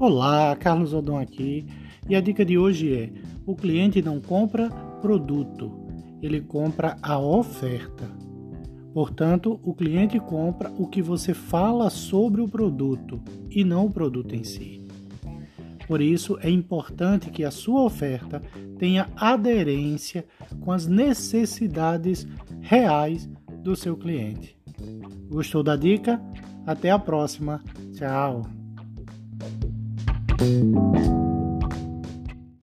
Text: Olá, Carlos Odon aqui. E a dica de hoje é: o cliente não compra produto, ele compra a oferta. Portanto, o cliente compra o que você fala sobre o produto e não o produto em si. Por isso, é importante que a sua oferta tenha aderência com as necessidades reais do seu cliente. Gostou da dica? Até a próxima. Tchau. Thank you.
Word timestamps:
Olá, 0.00 0.56
Carlos 0.56 0.94
Odon 0.94 1.18
aqui. 1.18 1.66
E 2.08 2.16
a 2.16 2.22
dica 2.22 2.42
de 2.42 2.56
hoje 2.56 2.94
é: 2.94 3.12
o 3.44 3.54
cliente 3.54 4.00
não 4.00 4.18
compra 4.18 4.70
produto, 5.02 5.70
ele 6.22 6.40
compra 6.40 6.96
a 7.02 7.18
oferta. 7.18 8.08
Portanto, 8.94 9.60
o 9.62 9.74
cliente 9.74 10.18
compra 10.18 10.72
o 10.78 10.86
que 10.86 11.02
você 11.02 11.34
fala 11.34 11.90
sobre 11.90 12.40
o 12.40 12.48
produto 12.48 13.20
e 13.50 13.62
não 13.62 13.84
o 13.84 13.90
produto 13.90 14.34
em 14.34 14.42
si. 14.42 14.88
Por 15.86 16.00
isso, 16.00 16.38
é 16.40 16.48
importante 16.48 17.28
que 17.28 17.44
a 17.44 17.50
sua 17.50 17.82
oferta 17.82 18.40
tenha 18.78 19.06
aderência 19.14 20.24
com 20.60 20.72
as 20.72 20.86
necessidades 20.86 22.26
reais 22.62 23.28
do 23.62 23.76
seu 23.76 23.98
cliente. 23.98 24.56
Gostou 25.28 25.62
da 25.62 25.76
dica? 25.76 26.18
Até 26.66 26.90
a 26.90 26.98
próxima. 26.98 27.62
Tchau. 27.92 28.59
Thank 30.40 30.74
you. 30.74 30.99